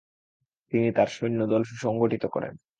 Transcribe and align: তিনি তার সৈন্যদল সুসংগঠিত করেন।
তিনি 0.73 0.87
তার 0.91 1.07
সৈন্যদল 1.07 1.61
সুসংগঠিত 1.63 2.23
করেন। 2.25 2.53